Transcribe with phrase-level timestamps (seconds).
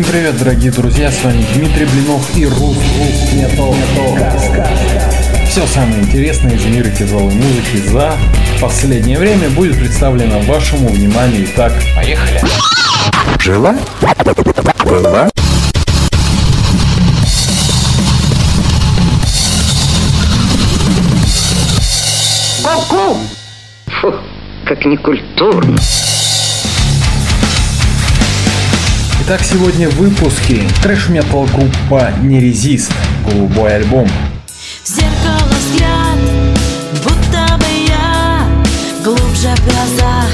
[0.00, 3.76] Всем привет, дорогие друзья, с вами Дмитрий Блинов и Рус Рус Метал
[5.46, 8.16] Все самое интересное из мира тяжелой музыки за
[8.62, 11.46] последнее время будет представлено вашему вниманию.
[11.50, 12.40] Итак, поехали!
[13.40, 13.76] Жила?
[14.86, 15.28] Была?
[22.62, 23.18] Ку-ку!
[24.00, 24.14] Фу,
[24.64, 25.76] как некультурно.
[29.32, 32.90] Итак, сегодня в выпуске трэш-метал группа Нерезист,
[33.24, 34.08] голубой альбом.
[34.82, 36.18] В зеркало взгляд,
[37.04, 38.44] будто бы я
[39.04, 40.30] глубже в глазах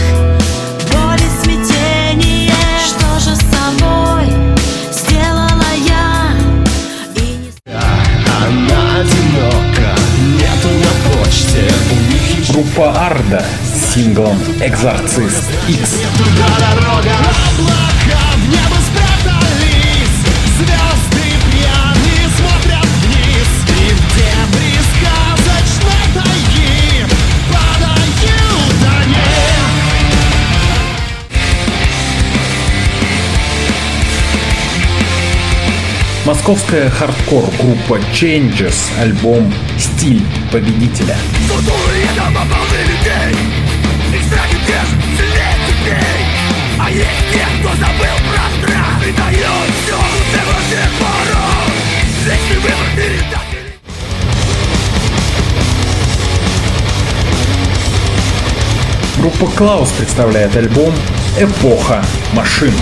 [0.91, 2.55] Боль и смятение,
[2.87, 4.33] что же с собой
[4.91, 6.33] сделала я
[7.17, 9.93] И не Она одинока,
[10.39, 15.97] нету на почте У них еще Группа Арда с синглом Экзорцист X.
[36.47, 41.17] Московская хардкор группа Changes, альбом Стиль победителя.
[59.19, 60.95] Группа Клаус представляет альбом
[61.39, 62.73] Эпоха машин.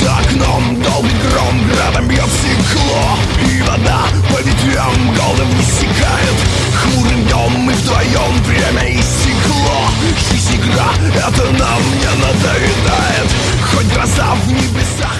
[0.00, 6.38] За окном долгий гром градом бьет стекло И вода по ветвям голым иссякает.
[6.76, 9.88] Хмурым днем мы вдвоем время истекло
[10.30, 10.86] Жизнь игра,
[11.16, 13.28] это нам не надоедает.
[13.72, 15.16] Хоть гроза в небесах.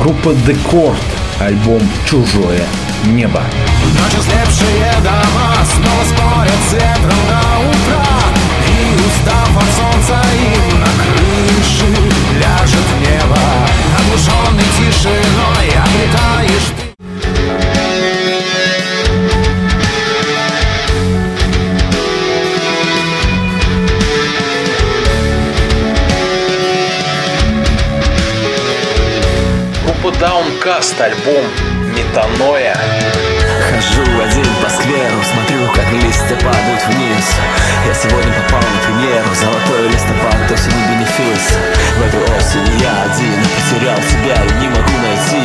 [0.00, 0.98] Группа Декорд,
[1.38, 2.66] альбом Чужое
[3.04, 3.42] небо.
[3.94, 7.40] Ночью слепшие дома снова спорят с ветром до
[7.70, 8.25] утра И
[9.06, 11.88] устав от солнца им на крыше
[12.40, 13.38] ляжет небо
[13.98, 16.86] Оглушенный тишиной обретаешь ты
[30.06, 31.44] Группа Downcast, альбом
[31.96, 32.76] Метаноя.
[33.70, 35.15] Хожу один по скверу,
[35.98, 37.26] листья падают вниз.
[37.86, 41.56] Я сегодня попал на премьеру, золотой листопад, осень и бенефис.
[41.96, 45.44] В эту осень я один, потерял себя и не могу найти.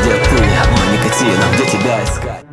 [0.00, 2.46] Где ты, мой никотин, а где тебя искать?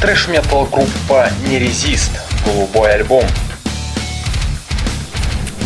[0.00, 2.12] Трэш-метал группа Нерезист,
[2.44, 3.24] голубой альбом.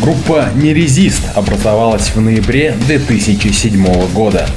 [0.01, 4.49] Группа Нерезист образовалась в ноябре 2007 года.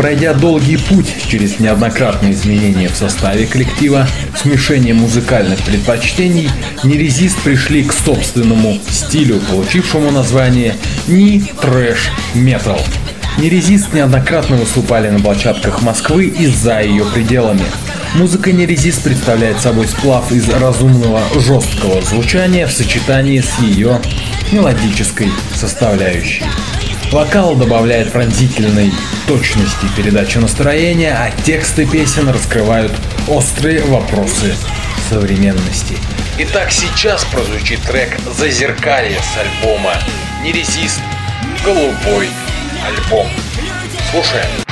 [0.00, 6.48] Пройдя долгий путь через неоднократные изменения в составе коллектива, смешение музыкальных предпочтений,
[6.82, 10.74] Нерезист пришли к собственному стилю, получившему название
[11.06, 12.80] Ни Трэш Метал.
[13.36, 17.66] Нерезист неоднократно выступали на площадках Москвы и за ее пределами.
[18.14, 24.00] Музыка Нерезист представляет собой сплав из разумного жесткого звучания в сочетании с ее
[24.50, 26.44] мелодической составляющей.
[27.10, 28.92] Вокал добавляет пронзительной
[29.26, 32.92] точности передачи настроения, а тексты песен раскрывают
[33.26, 34.54] острые вопросы
[35.08, 35.98] современности.
[36.38, 39.94] Итак, сейчас прозвучит трек «Зазеркалье» с альбома
[40.44, 41.00] «Нерезист.
[41.64, 42.28] Голубой
[42.86, 43.26] альбом».
[44.12, 44.69] Слушаем.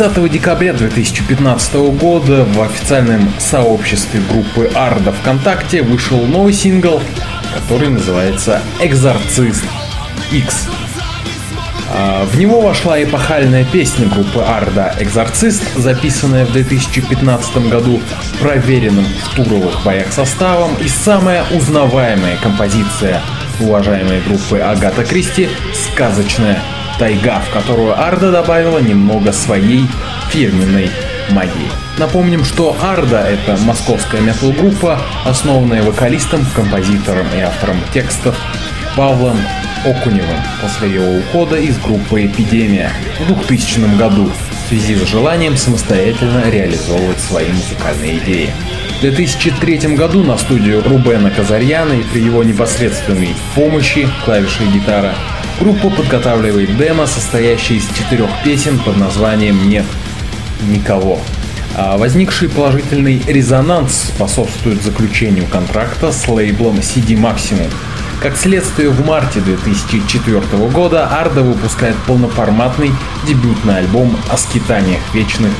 [0.00, 7.02] 30 декабря 2015 года в официальном сообществе группы Арда ВКонтакте вышел новый сингл,
[7.54, 9.62] который называется «Экзорцист
[10.32, 10.68] X».
[11.92, 18.00] А, в него вошла эпохальная песня группы Арда «Экзорцист», записанная в 2015 году
[18.40, 23.20] проверенным в туровых боях составом и самая узнаваемая композиция
[23.60, 26.58] уважаемой группы Агата Кристи «Сказочная
[27.00, 29.86] тайга», в которую Арда добавила немного своей
[30.28, 30.90] фирменной
[31.30, 31.70] магии.
[31.98, 38.36] Напомним, что Арда— это московская метал-группа, основанная вокалистом, композитором и автором текстов
[38.96, 39.38] Павлом
[39.84, 46.50] Окуневым после его ухода из группы «Эпидемия» в 2000 году в связи с желанием самостоятельно
[46.50, 48.50] реализовывать свои музыкальные идеи.
[48.98, 55.14] В 2003 году на студию Рубена Казарьяна и при его непосредственной помощи клавиши и гитара
[55.60, 59.84] группа подготавливает демо, состоящее из четырех песен под названием «Нет
[60.68, 61.20] никого».
[61.76, 67.70] А возникший положительный резонанс способствует заключению контракта с лейблом CD Maximum.
[68.20, 70.40] Как следствие, в марте 2004
[70.72, 72.90] года Арда выпускает полноформатный
[73.26, 75.52] дебютный альбом о скитаниях вечных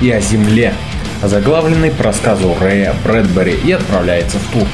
[0.00, 0.72] и о земле,
[1.22, 4.68] озаглавленный по рассказу Рэя Брэдбери и отправляется в тур.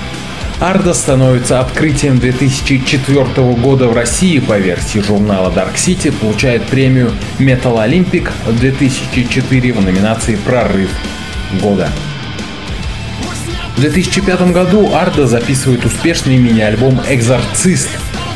[0.58, 7.76] Арда становится открытием 2004 года в России по версии журнала Dark City, получает премию Metal
[7.76, 10.90] Olympic 2004 в номинации «Прорыв
[11.60, 11.90] года».
[13.76, 17.90] В 2005 году Арда записывает успешный мини-альбом «Экзорцист»,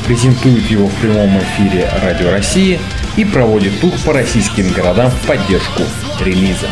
[0.06, 2.78] презентует его в прямом эфире Радио России
[3.16, 5.84] и проводит тур по российским городам в поддержку
[6.20, 6.68] релиза.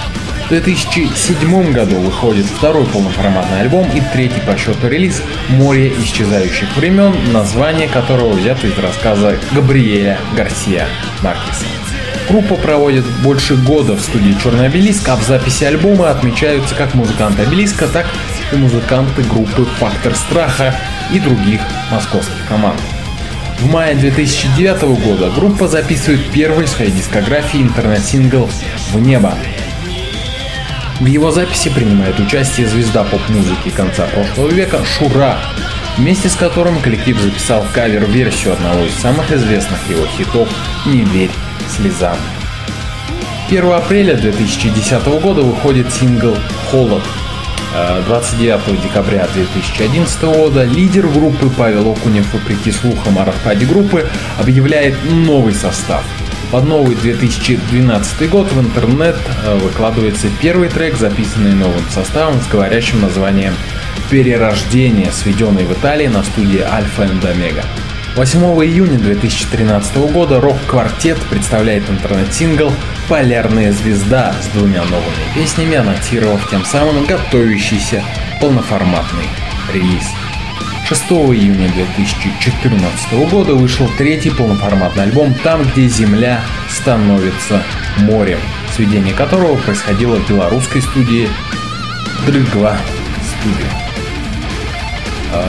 [0.48, 7.14] В 2007 году выходит второй полноформатный альбом и третий по счету релиз «Море исчезающих времен»,
[7.34, 10.88] название которого взято из рассказа Габриэля Гарсия
[11.22, 11.66] Маркеса.
[12.30, 17.42] Группа проводит больше года в студии Черный Обелиск, а в записи альбома отмечаются как музыканты
[17.42, 18.06] Обелиска, так
[18.50, 20.74] и музыканты группы Фактор Страха
[21.12, 22.80] и других московских команд.
[23.60, 28.48] В мае 2009 года группа записывает первый в своей дискографии интернет-сингл
[28.92, 29.34] «В небо»,
[31.00, 35.38] в его записи принимает участие звезда поп-музыки конца прошлого века Шура,
[35.96, 40.48] вместе с которым коллектив записал кавер-версию одного из самых известных его хитов
[40.86, 41.30] «Не верь
[41.76, 42.16] слезам».
[43.48, 46.36] 1 апреля 2010 года выходит сингл
[46.70, 47.02] «Холод».
[48.06, 54.08] 29 э, декабря 2011 года лидер группы Павел Окунев, вопреки слухам о распаде группы,
[54.38, 56.02] объявляет новый состав–
[56.50, 63.02] под новый 2012 год в интернет э, выкладывается первый трек, записанный новым составом с говорящим
[63.02, 63.52] названием
[64.08, 67.62] «Перерождение», сведенный в Италии на студии Alpha and Omega.
[68.18, 72.72] 8 июня 2013 года рок-квартет представляет интернет-сингл
[73.08, 78.02] «Полярная звезда» с двумя новыми песнями, анонсировав тем самым готовящийся
[78.40, 79.28] полноформатный
[79.72, 80.02] релиз.
[80.88, 87.62] 6 июня 2014 года вышел третий полноформатный альбом «Там, где земля становится
[87.98, 88.40] морем»,
[88.74, 91.28] сведение которого происходило в белорусской студии
[92.26, 92.78] Дрыгва
[93.22, 93.87] Студио.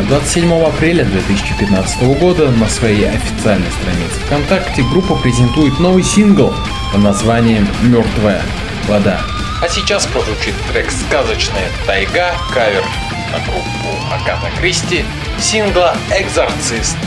[0.07, 6.53] 27 апреля 2015 года на своей официальной странице ВКонтакте группа презентует новый сингл
[6.91, 8.41] под названием «Мертвая
[8.88, 9.21] вода».
[9.62, 12.83] А сейчас прозвучит трек «Сказочная тайга», кавер
[13.31, 15.05] на группу Агата Кристи
[15.39, 16.98] сингла «Экзорцист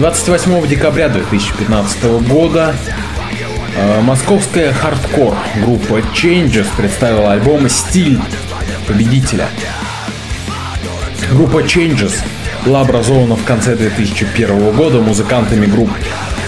[0.00, 2.74] 28 декабря 2015 года
[3.76, 8.18] э, московская хардкор группа Changes представила альбом «Стиль
[8.88, 9.46] победителя».
[11.30, 12.14] Группа Changes
[12.64, 15.90] была образована в конце 2001 года музыкантами групп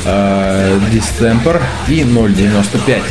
[0.06, 3.02] э, Distemper и 095.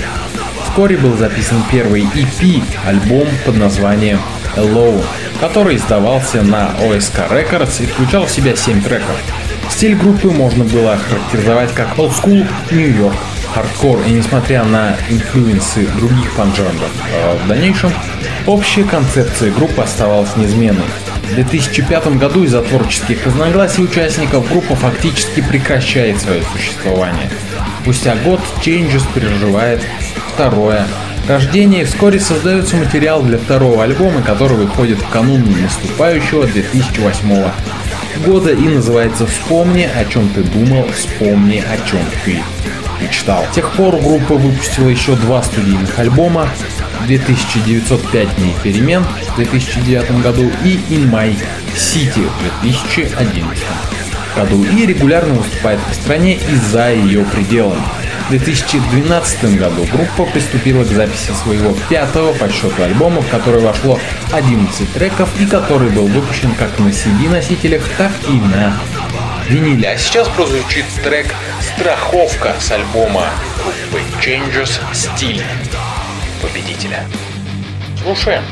[0.64, 4.20] Вскоре был записан первый EP альбом под названием
[4.56, 5.04] Alone,
[5.40, 9.22] который издавался на OSK Records и включал в себя 7 треков.
[9.72, 13.16] Стиль группы можно было охарактеризовать как old school York
[13.54, 17.92] хардкор, и несмотря на инфлюенсы других панк-жанров, э, в дальнейшем
[18.46, 20.86] общая концепция группы оставалась неизменной.
[21.24, 27.30] В 2005 году из-за творческих разногласий участников группа фактически прекращает свое существование.
[27.82, 29.82] Спустя год Changes переживает
[30.34, 30.86] второе
[31.28, 37.50] рождение и вскоре создается материал для второго альбома, который выходит в канун наступающего 2008
[38.26, 42.42] года и называется «Вспомни, о чем ты думал, вспомни, о чем ты
[43.02, 43.46] мечтал».
[43.52, 46.50] С тех пор группа выпустила еще два студийных альбома
[47.06, 51.36] 2905 дней перемен в 2009 году и In My
[51.76, 53.64] City в 2011
[54.36, 57.84] году и регулярно выступает по стране и за ее пределами.
[58.28, 64.00] В 2012 году группа приступила к записи своего пятого по счету альбома, в который вошло
[64.32, 68.78] 11 треков и который был выпущен как на CD-носителях, так и на
[69.50, 69.90] виниле.
[69.90, 73.26] А сейчас прозвучит трек «Страховка» с альбома
[73.58, 75.44] группы Changes Стиль
[76.42, 77.06] победителя.
[78.02, 78.44] Слушаем.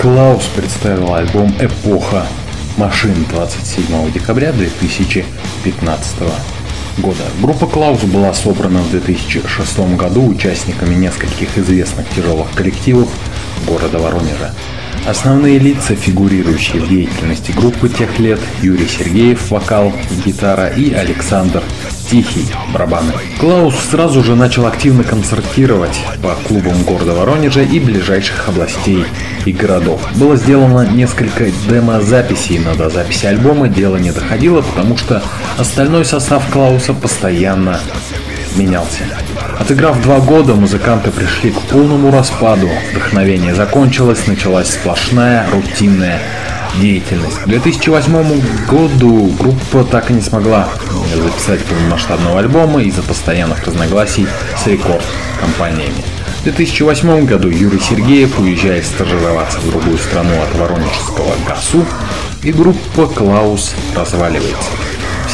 [0.00, 2.24] Клаус представила альбом «Эпоха
[2.76, 6.18] машин» 27 декабря 2015
[6.98, 7.24] года.
[7.42, 13.08] Группа Клаус была собрана в 2006 году участниками нескольких известных тяжелых коллективов
[13.66, 14.54] города Воронежа.
[15.08, 19.90] Основные лица, фигурирующие в деятельности группы тех лет, Юрий Сергеев, вокал,
[20.26, 21.62] гитара и Александр
[22.10, 23.12] Тихий, барабаны.
[23.40, 29.06] Клаус сразу же начал активно концертировать по клубам города Воронежа и ближайших областей
[29.46, 30.06] и городов.
[30.16, 35.22] Было сделано несколько демо-записей, но до записи альбома дело не доходило, потому что
[35.56, 37.80] остальной состав Клауса постоянно
[38.56, 39.04] менялся.
[39.58, 42.68] Отыграв два года, музыканты пришли к полному распаду.
[42.92, 46.20] Вдохновение закончилось, началась сплошная рутинная
[46.80, 47.38] деятельность.
[47.38, 50.68] К 2008 году группа так и не смогла
[51.14, 54.26] записать полномасштабного альбома из-за постоянных разногласий
[54.62, 56.04] с рекорд-компаниями.
[56.40, 61.84] В 2008 году Юрий Сергеев уезжает стажироваться в другую страну от воронежского ГАСУ,
[62.42, 64.70] и группа «Клаус» разваливается.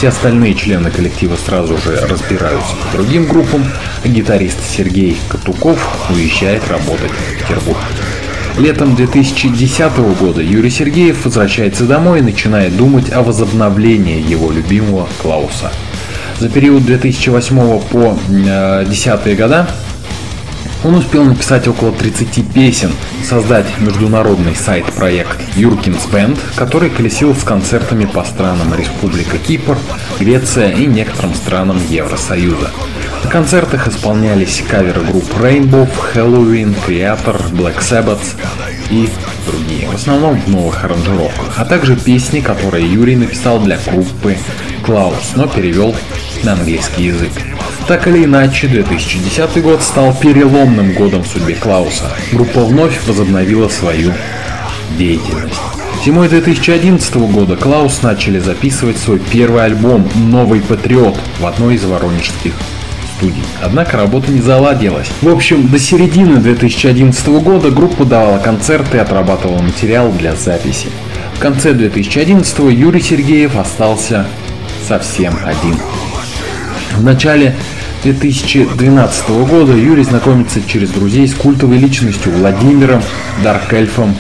[0.05, 3.65] Все остальные члены коллектива сразу же разбираются по другим группам,
[4.05, 7.79] гитарист Сергей Катуков уезжает работать в Петербург.
[8.59, 15.73] Летом 2010 года Юрий Сергеев возвращается домой и начинает думать о возобновлении его любимого Клауса.
[16.39, 19.67] За период 2008 по 2010 года
[20.85, 22.93] он успел написать около 30 песен,
[23.27, 29.79] создать международный сайт-проект Юркинс Бенд, который колесил с концертами по странам Республика Кипр,
[30.21, 32.71] Греция и некоторым странам Евросоюза.
[33.25, 38.37] На концертах исполнялись каверы групп Rainbow, Halloween, Creator, Black Sabbath
[38.91, 39.09] и
[39.47, 44.37] другие, в основном в новых аранжировках, а также песни, которые Юрий написал для группы
[44.85, 45.95] Клаус, но перевел
[46.43, 47.33] на английский язык.
[47.87, 52.11] Так или иначе, 2010 год стал переломным годом в судьбе Клауса.
[52.33, 54.15] Группа вновь возобновила свою
[54.97, 55.61] деятельность.
[56.03, 62.55] Зимой 2011 года Клаус начали записывать свой первый альбом «Новый Патриот» в одной из воронежских
[63.17, 63.43] студий.
[63.63, 65.11] Однако работа не заладилась.
[65.21, 70.89] В общем, до середины 2011 года группа давала концерты и отрабатывала материал для записи.
[71.35, 74.27] В конце 2011 Юрий Сергеев остался
[74.89, 75.77] совсем один.
[76.97, 77.57] В начале
[78.05, 83.03] 2012 года Юрий знакомится через друзей с культовой личностью Владимиром
[83.43, 84.15] Даркельфом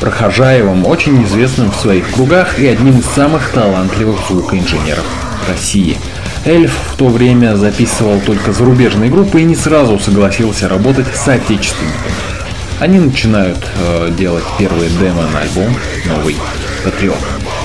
[0.00, 5.04] Прохожаевым, очень известным в своих кругах и одним из самых талантливых звукоинженеров
[5.50, 5.98] России.
[6.46, 12.14] Эльф в то время записывал только зарубежные группы и не сразу согласился работать с отечественниками.
[12.80, 16.36] Они начинают э, делать первые демо на альбом «Новый
[16.86, 17.18] Патриот».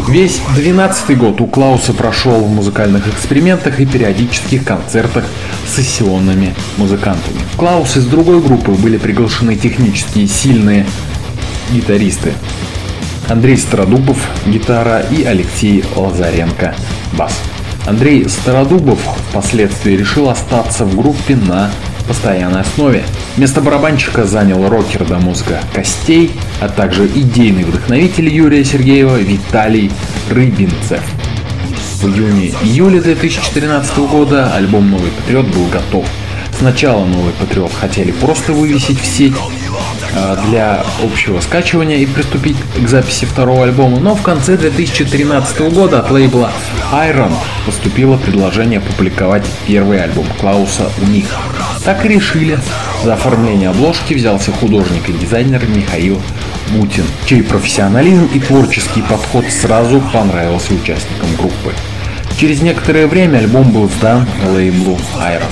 [0.10, 5.26] Весь 12 год у Клауса прошел в музыкальных экспериментах и периодических концертах
[5.68, 7.40] с сессионными музыкантами.
[7.56, 10.88] Клаус из другой группы были приглашены технически сильные
[11.72, 12.34] гитаристы.
[13.30, 16.74] Андрей Стародубов– гитара и Алексей Лазаренко–
[17.14, 17.34] бас.
[17.86, 21.70] Андрей Стародубов впоследствии решил остаться в группе на
[22.04, 23.04] постоянной основе.
[23.38, 29.92] Место барабанщика занял рокер до мозга Костей, а также идейный вдохновитель Юрия Сергеева Виталий
[30.30, 31.02] Рыбинцев.
[32.02, 36.06] В июне-июле 2014 года альбом «Новый Патриот» был готов.
[36.58, 39.36] Сначала «Новый Патриот» хотели просто вывесить в сеть,
[40.48, 46.12] для общего скачивания и приступить к записи второго альбома, но в конце 2013 года от
[46.12, 46.52] лейбла
[46.92, 47.34] Iron
[47.66, 51.26] поступило предложение опубликовать первый альбом Клауса у них.
[51.84, 52.60] Так и решили.
[53.04, 56.22] За оформление обложки взялся художник и дизайнер Михаил
[56.70, 61.74] Бутин, чей профессионализм и творческий подход сразу понравился участникам группы.
[62.42, 65.44] Через некоторое время альбом был сдан лейблу Iron.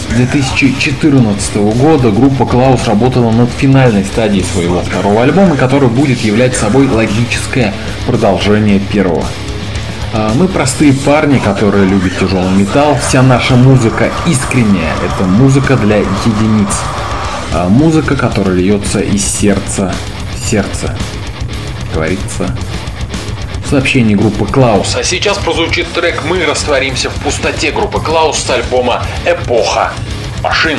[0.00, 6.54] С 2014 года группа Клаус работала над финальной стадией своего второго альбома, который будет являть
[6.54, 7.74] собой логическое
[8.06, 9.24] продолжение первого.
[10.14, 12.96] А, Мы простые парни, которые любят тяжелый металл.
[13.04, 14.94] Вся наша музыка искренняя.
[15.04, 16.70] Это музыка для единиц.
[17.54, 19.92] А, Музыка, которая льется из сердца
[20.36, 20.96] в сердце.
[21.92, 22.56] Говорится
[23.66, 24.94] сообщении группы Клаус.
[24.96, 29.92] А сейчас прозвучит трек «Мы растворимся в пустоте» группы Клаус с альбома «Эпоха
[30.42, 30.78] машин».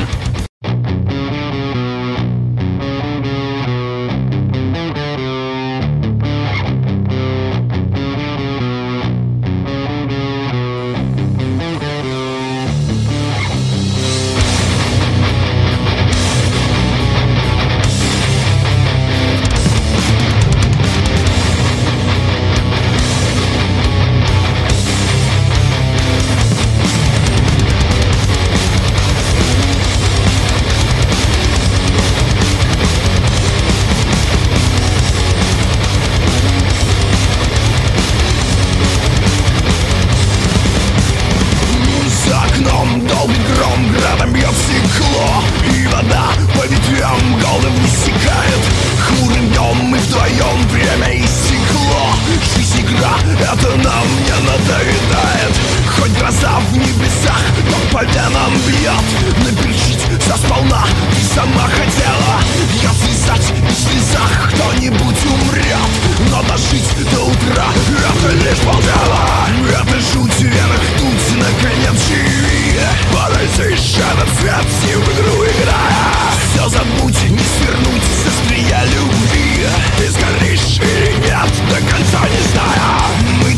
[53.87, 55.55] Это нам не надоедает.
[55.95, 59.07] Хоть гроза в небесах, но по венам бьет.
[59.45, 62.41] Наперчить за сполна, ты сама хотела.
[62.81, 65.91] Я связать в слезах кто-нибудь умрет.
[66.31, 69.47] Но дожить до утра, это лишь полдела.
[69.69, 72.79] Это жуть в венах тут, наконец живи.
[73.13, 79.65] Паразишь этот свет, с ним в игру играя Все забудь, не свернуть с острия любви.
[79.97, 82.46] Ты сгоришь или нет, до конца не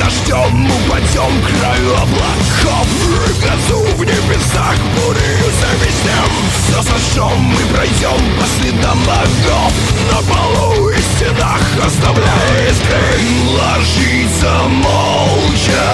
[0.10, 2.88] Мы дождем упадем к краю облаков.
[2.90, 6.32] И в грозу в небесах бурею зависнем
[6.64, 9.74] Все сожжем, мы пройдем по следам богов.
[10.12, 13.20] На полу и стенах оставляя искры.
[13.52, 15.86] Ложится молча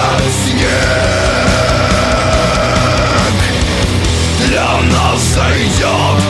[0.44, 0.66] снег.
[4.46, 6.22] Для нас зайдет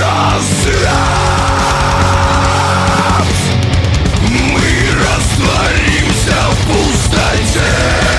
[0.00, 1.31] рассвет
[7.52, 8.11] пустоте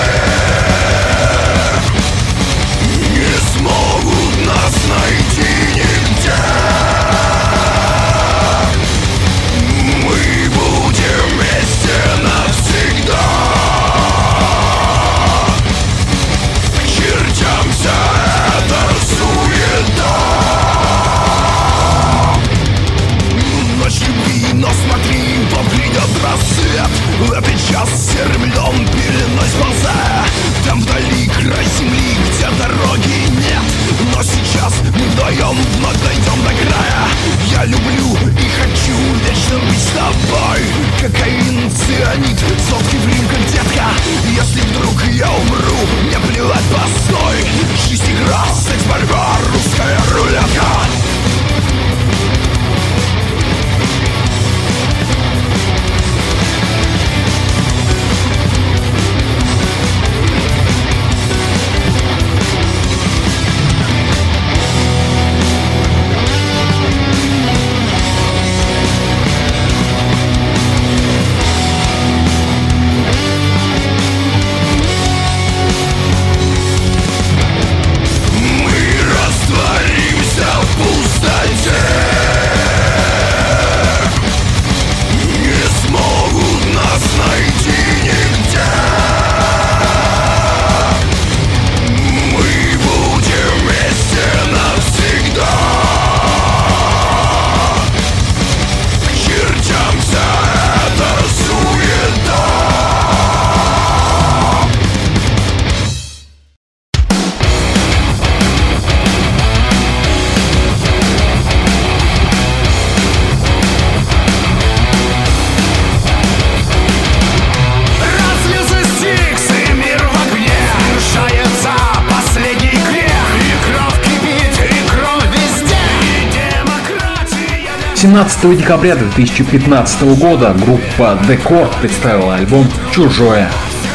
[128.34, 133.48] 18 декабря 2015 года группа The Court представила альбом «Чужое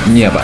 [0.07, 0.41] небо».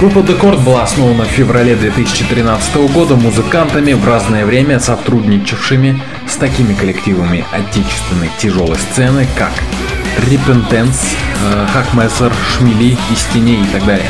[0.00, 6.36] Группа The Court была основана в феврале 2013 года музыкантами в разное время сотрудничавшими с
[6.36, 9.52] такими коллективами отечественной тяжелой сцены, как
[10.18, 14.06] Repentance, э, Хакмессер, Шмели, Истине и так далее.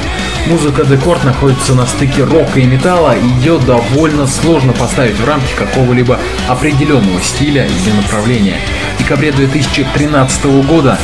[0.47, 5.53] Музыка Декорд находится на стыке рока и металла, и ее довольно сложно поставить в рамки
[5.59, 8.59] какого-либо определенного стиля или направления.
[8.95, 10.99] В декабре 2013 года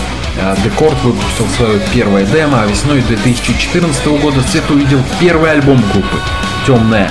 [0.65, 6.19] Декорд выпустил свое первое демо, а весной 2014 года свет увидел первый альбом группы
[6.67, 7.11] «Темная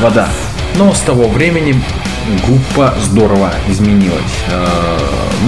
[0.00, 0.28] вода».
[0.76, 1.82] Но с того времени
[2.46, 4.44] группа здорово изменилась.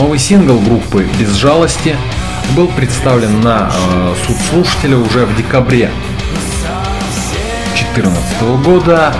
[0.00, 1.94] Новый сингл группы «Без жалости»
[2.56, 5.90] был представлен на э, суд слушателя уже в декабре
[7.74, 9.14] 2014 года,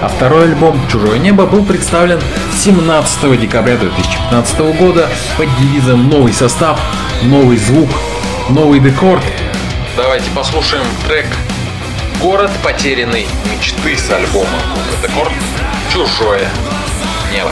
[0.00, 2.20] а второй альбом «Чужое небо» был представлен
[2.62, 6.78] 17 декабря 2015 года под девизом «Новый состав,
[7.24, 7.90] новый звук,
[8.50, 9.24] новый декорд».
[9.96, 11.26] Давайте послушаем трек
[12.22, 14.60] «Город потерянной мечты» с альбома
[15.02, 15.32] «Декорд.
[15.92, 16.48] Чужое
[17.32, 17.50] небо».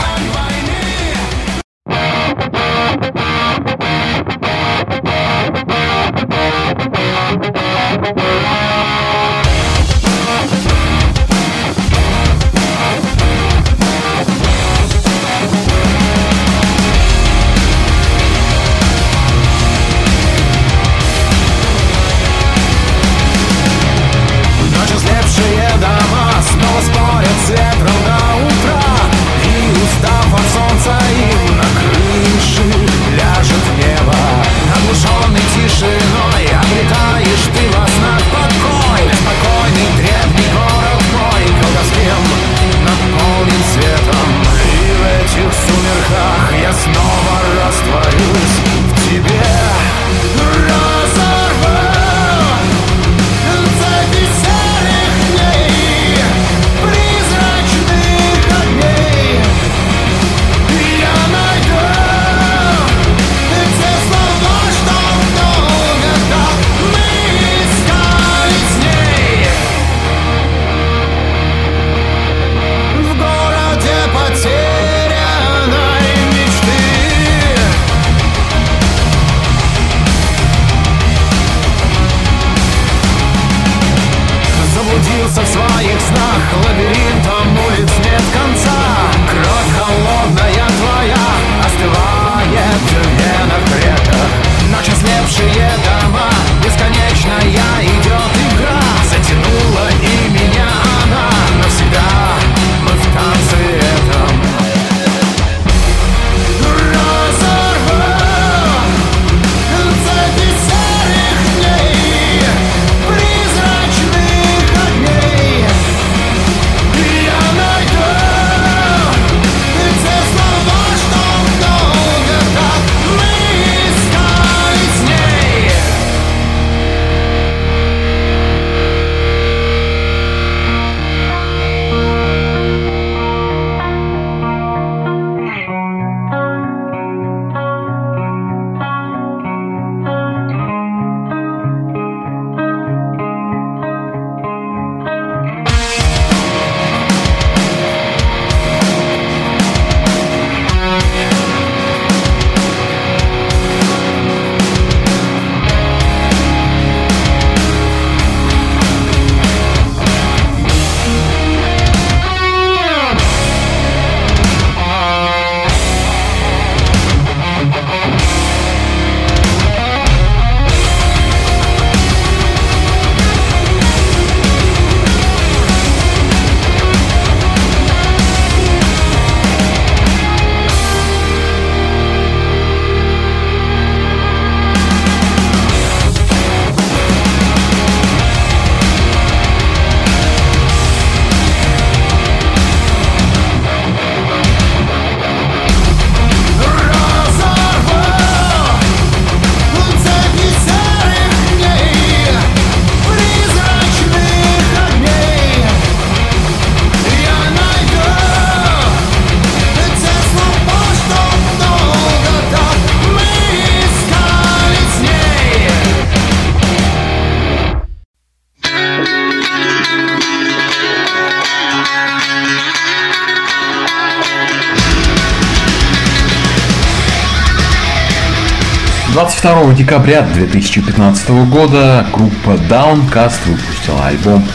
[229.43, 234.47] 22 декабря 2015 года группа Downcast выпустила альбом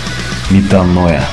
[0.50, 1.26] «Метаноя».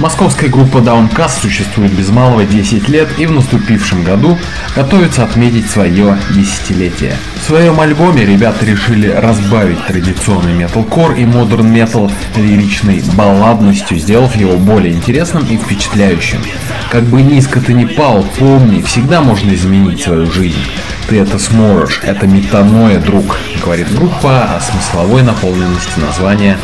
[0.00, 4.36] Московская группа Downcast существует без малого 10 лет и в наступившем году
[4.74, 7.16] готовится отметить свое десятилетие.
[7.48, 14.92] Своем альбоме ребята решили разбавить традиционный металкор и модерн метал лиричной балладностью, сделав его более
[14.92, 16.42] интересным и впечатляющим.
[16.90, 20.60] Как бы низко ты ни пал, помни, всегда можно изменить свою жизнь.
[21.08, 26.58] Ты это сможешь, это метаноя, друг, говорит группа о смысловой наполненности названия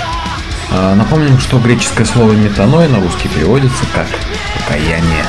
[0.71, 4.09] а, Напомним, что греческое слово метаноя на русский переводится как
[4.59, 5.25] покаяние.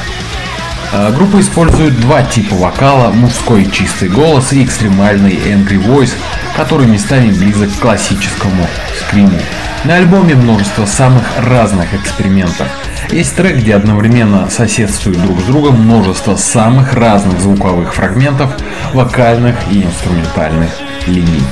[0.97, 6.13] А, группа использует два типа вокала, мужской чистый голос и экстремальный angry voice,
[6.55, 8.65] который местами близок к классическому
[9.01, 9.37] скриму.
[9.83, 12.67] На альбоме множество самых разных экспериментов.
[13.11, 18.51] Есть трек, где одновременно соседствуют друг с другом множество самых разных звуковых фрагментов,
[18.93, 20.69] вокальных и инструментальных
[21.07, 21.43] линий.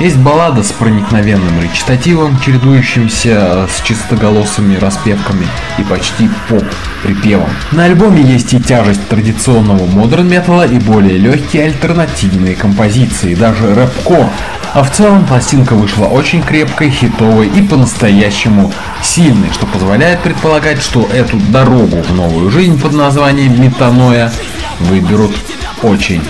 [0.00, 5.46] Есть баллада с проникновенным речитативом, чередующимся с чистоголосыми распевками
[5.76, 7.50] и почти поп-припевом.
[7.72, 14.26] На альбоме есть и тяжесть традиционного модерн металла и более легкие альтернативные композиции, даже рэп-кор.
[14.72, 18.72] А в целом пластинка вышла очень крепкой, хитовой и по-настоящему
[19.02, 24.32] сильной, что позволяет предполагать, что эту дорогу в новую жизнь под названием Метаноя
[24.78, 25.36] выберут
[25.82, 26.22] очень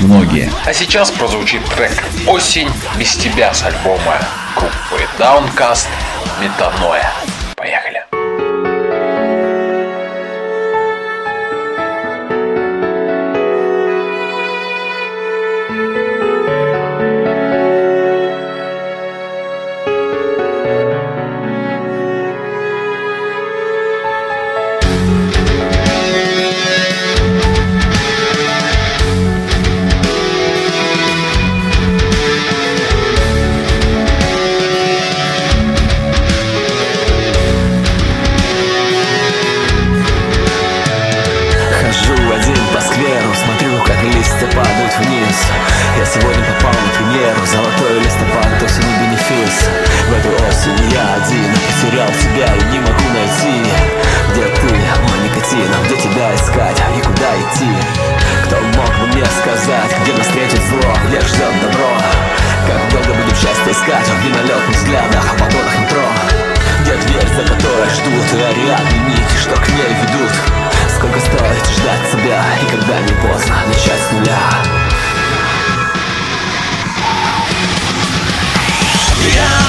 [0.00, 0.50] многие.
[0.64, 1.92] А сейчас прозвучит трек
[2.26, 4.18] «Осень без тебя» с альбома
[4.56, 5.86] группы Downcast
[6.40, 7.12] Метаноя.
[7.56, 7.93] Поехали.
[57.64, 58.00] Идти
[58.44, 61.96] Кто мог бы мне сказать, где нас встретит зло, где ждет добро.
[62.66, 66.06] Как долго будем счастье искать в мимолетных взглядах, в вагонах метро?
[66.80, 70.32] Где дверь, за которой ждут ариадные нити, что к ней ведут?
[70.96, 74.40] Сколько стоит ждать себя и когда не поздно начать с нуля?
[79.34, 79.63] Я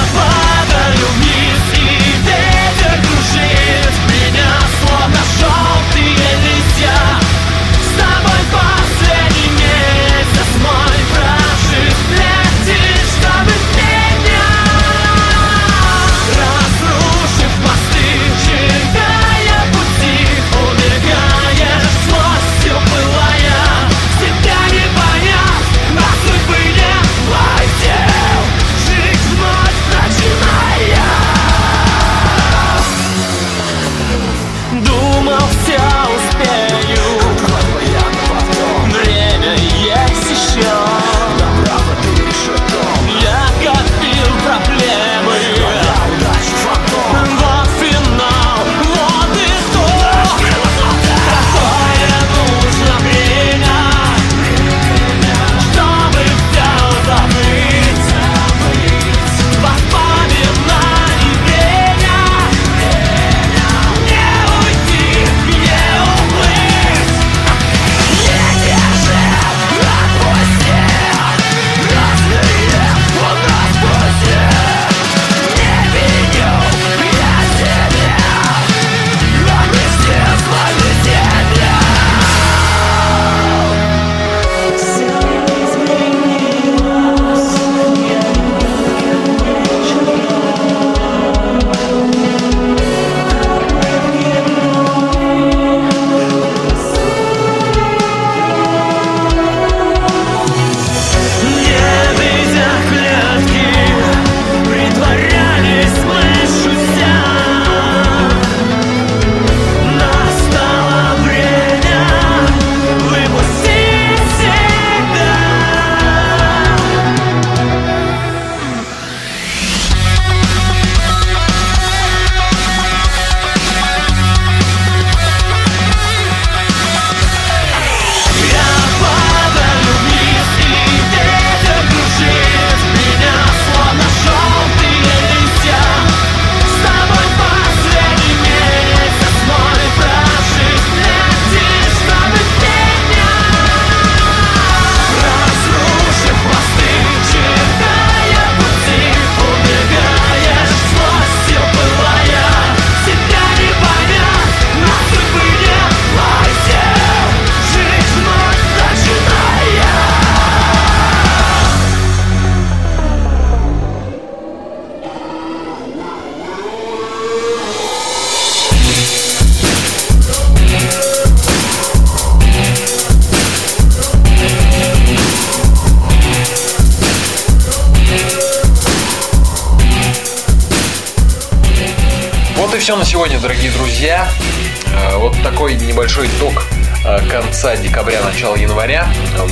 [186.15, 186.63] такой небольшой итог
[187.05, 189.07] э, конца декабря, начала января.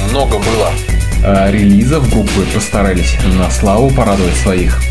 [0.10, 0.72] Много было
[1.24, 4.82] э, релизов, группы постарались на славу порадовать своих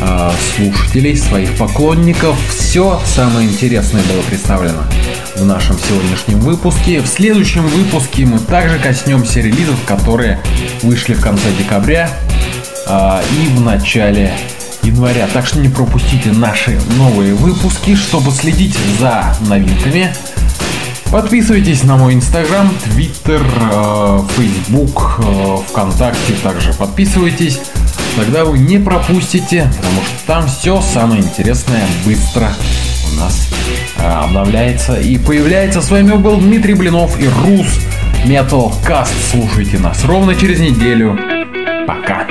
[0.00, 2.36] э, слушателей, своих поклонников.
[2.48, 4.82] Все самое интересное было представлено
[5.36, 7.00] в нашем сегодняшнем выпуске.
[7.00, 10.40] В следующем выпуске мы также коснемся релизов, которые
[10.82, 12.08] вышли в конце декабря
[12.88, 14.32] и в начале
[14.82, 15.28] января.
[15.32, 20.14] Так что не пропустите наши новые выпуски, чтобы следить за новинками.
[21.10, 27.60] Подписывайтесь на мой инстаграм, твиттер, э, фейсбук, э, вконтакте также подписывайтесь.
[28.16, 32.52] Тогда вы не пропустите, потому что там все самое интересное быстро
[33.12, 33.48] у нас
[33.98, 35.80] э, обновляется и появляется.
[35.80, 37.78] С вами был Дмитрий Блинов и Рус
[38.24, 39.12] Metal Cast.
[39.30, 41.18] Слушайте нас ровно через неделю.
[41.86, 42.26] Пока.